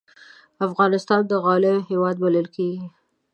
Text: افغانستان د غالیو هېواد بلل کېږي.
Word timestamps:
افغانستان 0.67 1.21
د 1.27 1.31
غالیو 1.45 1.85
هېواد 1.89 2.15
بلل 2.23 2.47
کېږي. 2.55 2.87